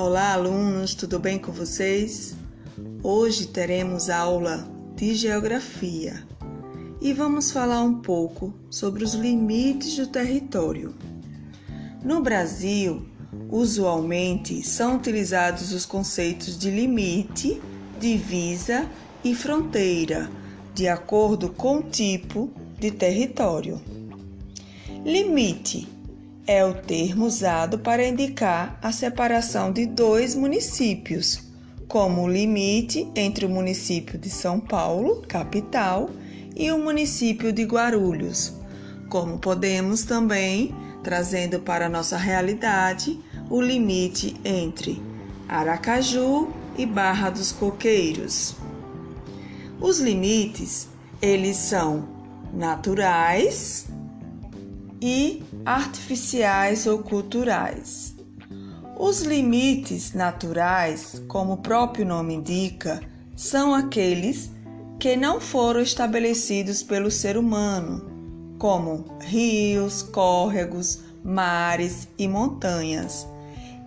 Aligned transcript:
Olá, 0.00 0.34
alunos, 0.34 0.94
tudo 0.94 1.18
bem 1.18 1.40
com 1.40 1.50
vocês? 1.50 2.36
Hoje 3.02 3.48
teremos 3.48 4.08
aula 4.08 4.64
de 4.94 5.12
Geografia 5.12 6.24
e 7.00 7.12
vamos 7.12 7.50
falar 7.50 7.82
um 7.82 7.94
pouco 7.94 8.54
sobre 8.70 9.02
os 9.02 9.14
limites 9.14 9.96
do 9.96 10.06
território. 10.06 10.94
No 12.04 12.22
Brasil, 12.22 13.08
usualmente 13.50 14.62
são 14.62 14.98
utilizados 14.98 15.72
os 15.72 15.84
conceitos 15.84 16.56
de 16.56 16.70
limite, 16.70 17.60
divisa 17.98 18.88
e 19.24 19.34
fronteira, 19.34 20.30
de 20.76 20.86
acordo 20.86 21.48
com 21.48 21.78
o 21.78 21.82
tipo 21.82 22.52
de 22.78 22.92
território. 22.92 23.82
Limite 25.04 25.88
é 26.48 26.64
o 26.64 26.72
termo 26.72 27.26
usado 27.26 27.78
para 27.78 28.08
indicar 28.08 28.78
a 28.80 28.90
separação 28.90 29.70
de 29.70 29.84
dois 29.84 30.34
municípios, 30.34 31.42
como 31.86 32.22
o 32.22 32.28
limite 32.28 33.06
entre 33.14 33.44
o 33.44 33.50
município 33.50 34.18
de 34.18 34.30
São 34.30 34.58
Paulo, 34.58 35.22
capital, 35.28 36.08
e 36.56 36.72
o 36.72 36.78
município 36.78 37.52
de 37.52 37.64
Guarulhos, 37.64 38.54
como 39.10 39.38
podemos 39.38 40.04
também 40.04 40.74
trazendo 41.04 41.60
para 41.60 41.86
a 41.86 41.90
nossa 41.90 42.16
realidade 42.16 43.20
o 43.50 43.60
limite 43.60 44.34
entre 44.42 45.02
Aracaju 45.46 46.48
e 46.78 46.86
Barra 46.86 47.28
dos 47.28 47.52
Coqueiros. 47.52 48.56
Os 49.78 50.00
limites, 50.00 50.88
eles 51.20 51.58
são 51.58 52.08
naturais 52.54 53.86
e 55.00 55.42
artificiais 55.64 56.86
ou 56.86 56.98
culturais. 56.98 58.14
Os 58.98 59.22
limites 59.22 60.12
naturais, 60.12 61.22
como 61.28 61.52
o 61.52 61.58
próprio 61.58 62.04
nome 62.04 62.34
indica, 62.34 63.00
são 63.36 63.72
aqueles 63.74 64.50
que 64.98 65.16
não 65.16 65.40
foram 65.40 65.80
estabelecidos 65.80 66.82
pelo 66.82 67.10
ser 67.10 67.36
humano, 67.36 68.56
como 68.58 69.04
rios, 69.20 70.02
córregos, 70.02 71.04
mares 71.22 72.08
e 72.18 72.26
montanhas. 72.26 73.26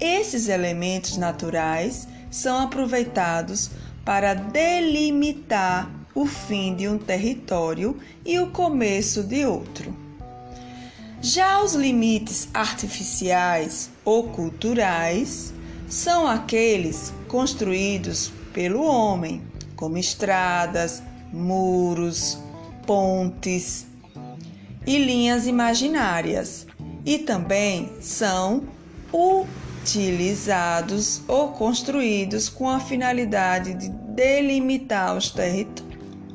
Esses 0.00 0.48
elementos 0.48 1.16
naturais 1.16 2.08
são 2.30 2.58
aproveitados 2.58 3.70
para 4.04 4.34
delimitar 4.34 5.88
o 6.14 6.26
fim 6.26 6.74
de 6.74 6.88
um 6.88 6.98
território 6.98 7.96
e 8.24 8.38
o 8.40 8.50
começo 8.50 9.22
de 9.22 9.44
outro. 9.44 10.05
Já 11.20 11.62
os 11.62 11.74
limites 11.74 12.48
artificiais 12.52 13.90
ou 14.04 14.24
culturais 14.24 15.52
são 15.88 16.26
aqueles 16.26 17.12
construídos 17.26 18.30
pelo 18.52 18.84
homem, 18.84 19.42
como 19.74 19.96
estradas, 19.96 21.02
muros, 21.32 22.38
pontes 22.86 23.86
e 24.86 24.98
linhas 24.98 25.46
imaginárias, 25.46 26.66
e 27.04 27.18
também 27.18 27.90
são 28.00 28.64
utilizados 29.12 31.22
ou 31.26 31.48
construídos 31.48 32.48
com 32.48 32.68
a 32.68 32.78
finalidade 32.78 33.74
de 33.74 33.88
delimitar 33.88 35.16
os, 35.16 35.34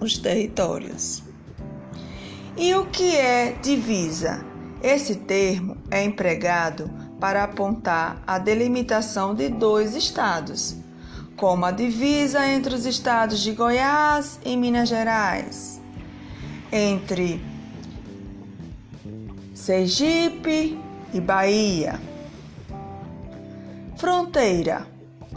os 0.00 0.18
territórios. 0.18 1.22
E 2.56 2.74
o 2.74 2.86
que 2.86 3.16
é 3.16 3.52
divisa? 3.62 4.55
Esse 4.86 5.16
termo 5.16 5.76
é 5.90 6.04
empregado 6.04 6.88
para 7.18 7.42
apontar 7.42 8.22
a 8.24 8.38
delimitação 8.38 9.34
de 9.34 9.48
dois 9.48 9.96
estados, 9.96 10.76
como 11.34 11.64
a 11.64 11.72
divisa 11.72 12.46
entre 12.46 12.72
os 12.72 12.86
estados 12.86 13.40
de 13.40 13.50
Goiás 13.50 14.38
e 14.44 14.56
Minas 14.56 14.88
Gerais, 14.88 15.80
entre 16.70 17.44
Sergipe 19.52 20.78
e 21.12 21.20
Bahia. 21.20 22.00
Fronteira. 23.96 24.86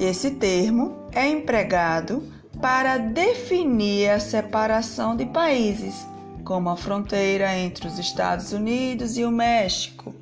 Esse 0.00 0.30
termo 0.30 0.96
é 1.12 1.28
empregado 1.28 2.22
para 2.62 2.96
definir 2.96 4.08
a 4.08 4.18
separação 4.18 5.14
de 5.14 5.26
países 5.26 6.13
como 6.44 6.68
a 6.68 6.76
fronteira 6.76 7.56
entre 7.56 7.88
os 7.88 7.98
Estados 7.98 8.52
Unidos 8.52 9.16
e 9.16 9.24
o 9.24 9.30
México, 9.30 10.14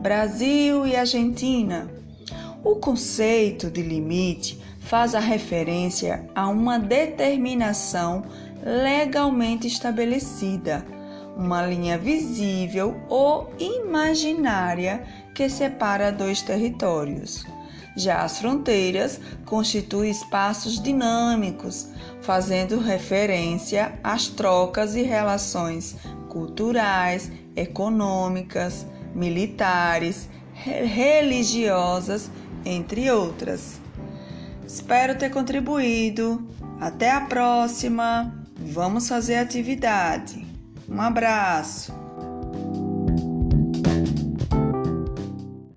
Brasil 0.00 0.86
e 0.86 0.94
Argentina. 0.94 1.90
O 2.62 2.76
conceito 2.76 3.70
de 3.70 3.82
limite 3.82 4.58
faz 4.80 5.14
a 5.14 5.20
referência 5.20 6.28
a 6.34 6.48
uma 6.48 6.78
determinação 6.78 8.24
legalmente 8.64 9.66
estabelecida, 9.66 10.86
uma 11.36 11.66
linha 11.66 11.98
visível 11.98 12.96
ou 13.08 13.52
imaginária 13.58 15.04
que 15.34 15.48
separa 15.48 16.10
dois 16.10 16.40
territórios. 16.40 17.44
Já 17.96 18.22
as 18.22 18.38
fronteiras 18.38 19.18
constituem 19.46 20.10
espaços 20.10 20.80
dinâmicos, 20.80 21.88
fazendo 22.20 22.78
referência 22.78 23.98
às 24.04 24.28
trocas 24.28 24.94
e 24.94 25.02
relações 25.02 25.96
culturais, 26.28 27.32
econômicas, 27.56 28.86
militares, 29.14 30.28
religiosas, 30.52 32.30
entre 32.64 33.10
outras. 33.10 33.80
Espero 34.66 35.16
ter 35.16 35.30
contribuído. 35.30 36.46
Até 36.78 37.10
a 37.10 37.22
próxima. 37.22 38.34
Vamos 38.58 39.08
fazer 39.08 39.36
atividade. 39.36 40.46
Um 40.88 41.00
abraço. 41.00 42.05